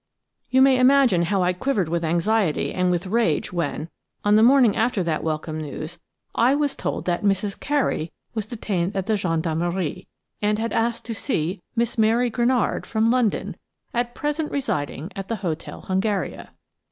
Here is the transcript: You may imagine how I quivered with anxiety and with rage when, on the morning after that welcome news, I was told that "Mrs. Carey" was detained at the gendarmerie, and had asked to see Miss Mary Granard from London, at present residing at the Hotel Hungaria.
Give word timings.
You 0.49 0.63
may 0.63 0.79
imagine 0.79 1.21
how 1.25 1.43
I 1.43 1.53
quivered 1.53 1.87
with 1.87 2.03
anxiety 2.03 2.73
and 2.73 2.89
with 2.89 3.05
rage 3.05 3.53
when, 3.53 3.87
on 4.25 4.35
the 4.35 4.41
morning 4.41 4.75
after 4.75 5.03
that 5.03 5.23
welcome 5.23 5.61
news, 5.61 5.99
I 6.33 6.55
was 6.55 6.75
told 6.75 7.05
that 7.05 7.21
"Mrs. 7.21 7.59
Carey" 7.59 8.11
was 8.33 8.47
detained 8.47 8.95
at 8.95 9.05
the 9.05 9.15
gendarmerie, 9.15 10.07
and 10.41 10.57
had 10.57 10.73
asked 10.73 11.05
to 11.05 11.13
see 11.13 11.61
Miss 11.75 11.99
Mary 11.99 12.31
Granard 12.31 12.87
from 12.87 13.11
London, 13.11 13.55
at 13.93 14.15
present 14.15 14.51
residing 14.51 15.11
at 15.15 15.27
the 15.27 15.35
Hotel 15.35 15.81
Hungaria. 15.81 16.49